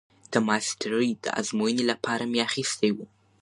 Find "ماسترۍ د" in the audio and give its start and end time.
0.47-1.25